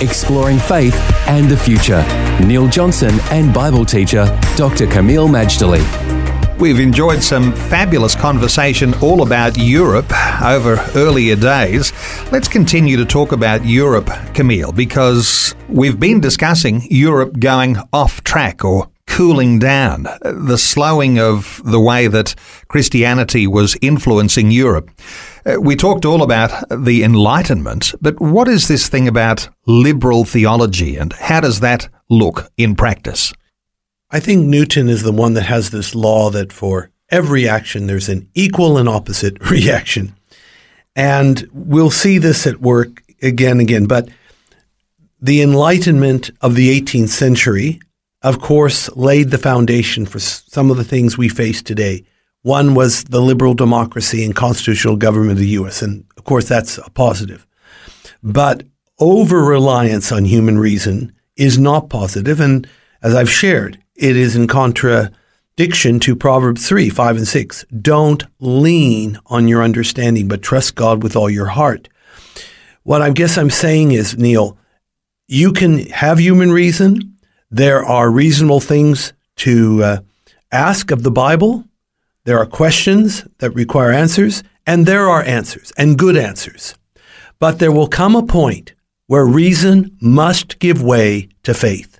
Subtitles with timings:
[0.00, 0.94] exploring faith
[1.26, 2.02] and the future.
[2.46, 4.24] Neil Johnson and Bible teacher
[4.56, 4.86] Dr.
[4.86, 5.84] Kameel Majdali.
[6.60, 11.90] We've enjoyed some fabulous conversation all about Europe over earlier days.
[12.30, 18.62] Let's continue to talk about Europe, Kameel, because we've been discussing Europe going off track
[18.62, 22.34] or cooling down, the slowing of the way that
[22.68, 24.88] Christianity was influencing Europe.
[25.44, 30.96] Uh, we talked all about the Enlightenment, but what is this thing about liberal theology
[30.96, 33.32] and how does that look in practice?
[34.10, 38.08] I think Newton is the one that has this law that for every action there's
[38.08, 40.14] an equal and opposite reaction.
[40.94, 43.86] And we'll see this at work again and again.
[43.86, 44.08] But
[45.20, 47.80] the Enlightenment of the 18th century,
[48.22, 52.04] of course, laid the foundation for some of the things we face today.
[52.42, 56.78] One was the liberal democracy and constitutional government of the U.S., and of course that's
[56.78, 57.46] a positive.
[58.22, 58.64] But
[58.98, 62.68] over reliance on human reason is not positive, and
[63.02, 67.64] as I've shared, it is in contradiction to Proverbs 3, 5, and 6.
[67.80, 71.88] Don't lean on your understanding, but trust God with all your heart.
[72.82, 74.58] What I guess I'm saying is, Neil,
[75.28, 77.16] you can have human reason.
[77.50, 80.00] There are reasonable things to uh,
[80.52, 81.64] ask of the Bible
[82.24, 86.74] there are questions that require answers, and there are answers, and good answers.
[87.38, 88.74] But there will come a point
[89.06, 91.98] where reason must give way to faith.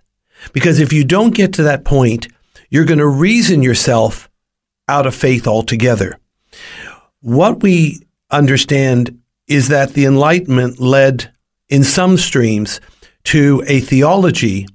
[0.52, 2.28] Because if you don't get to that point,
[2.68, 4.28] you're going to reason yourself
[4.86, 6.18] out of faith altogether.
[7.20, 11.32] What we understand is that the Enlightenment led
[11.68, 12.80] in some streams
[13.24, 14.66] to a theology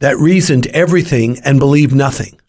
[0.00, 2.40] that reasoned everything and believed nothing.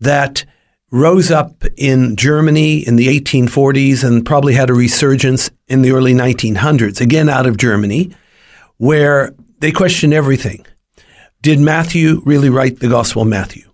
[0.00, 0.44] That
[0.90, 6.14] rose up in Germany in the 1840s and probably had a resurgence in the early
[6.14, 8.14] 1900s, again out of Germany,
[8.78, 10.64] where they question everything.
[11.42, 13.70] Did Matthew really write the Gospel of Matthew?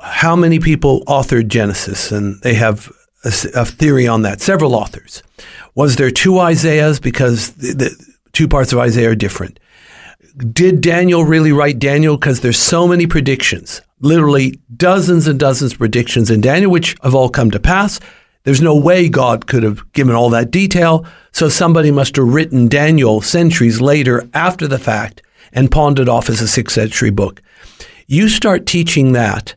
[0.00, 2.12] How many people authored Genesis?
[2.12, 2.92] And they have
[3.24, 5.22] a, a theory on that, several authors.
[5.74, 7.00] Was there two Isaiahs?
[7.00, 9.58] Because the, the two parts of Isaiah are different.
[10.36, 12.16] Did Daniel really write Daniel?
[12.16, 17.14] Because there's so many predictions literally dozens and dozens of predictions in Daniel, which have
[17.14, 17.98] all come to pass.
[18.44, 21.06] There's no way God could have given all that detail.
[21.32, 25.22] So somebody must have written Daniel centuries later after the fact
[25.52, 27.40] and pawned it off as a sixth century book.
[28.06, 29.54] You start teaching that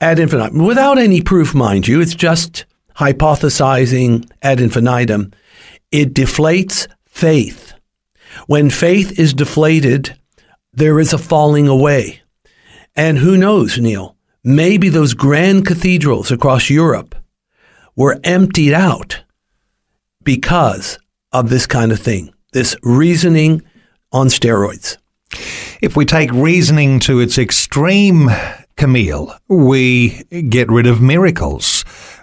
[0.00, 2.00] ad infinitum without any proof, mind you.
[2.00, 5.32] It's just hypothesizing ad infinitum.
[5.90, 7.72] It deflates faith.
[8.46, 10.18] When faith is deflated,
[10.72, 12.22] there is a falling away.
[12.94, 17.14] And who knows, Neil, maybe those grand cathedrals across Europe
[17.96, 19.22] were emptied out
[20.22, 20.98] because
[21.32, 23.62] of this kind of thing, this reasoning
[24.12, 24.96] on steroids.
[25.80, 28.28] If we take reasoning to its extreme,
[28.76, 31.77] Kameel, we get rid of miracles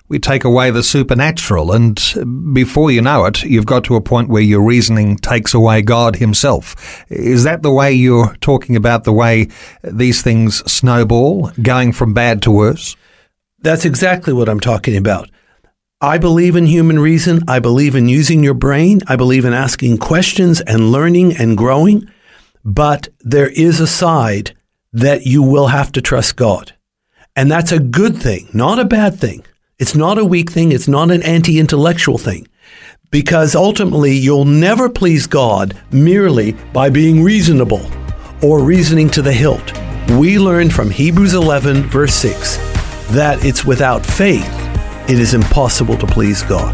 [0.08, 4.30] we take away the supernatural, and before you know it, you've got to a point
[4.30, 7.04] where your reasoning takes away God Himself.
[7.10, 9.48] Is that the way you're talking about the way
[9.84, 12.96] these things snowball, going from bad to worse?
[13.60, 15.30] That's exactly what I'm talking about.
[16.02, 17.42] I believe in human reason.
[17.48, 19.02] I believe in using your brain.
[19.08, 22.12] I believe in asking questions and learning and growing.
[22.64, 24.56] But there is a side
[24.94, 26.74] that you will have to trust God.
[27.36, 29.46] And that's a good thing, not a bad thing.
[29.78, 30.72] It's not a weak thing.
[30.72, 32.47] It's not an anti intellectual thing.
[33.12, 37.86] Because ultimately, you'll never please God merely by being reasonable
[38.42, 39.74] or reasoning to the hilt.
[40.12, 42.57] We learn from Hebrews 11, verse 6,
[43.12, 44.50] that it's without faith
[45.07, 46.74] it is impossible to please God.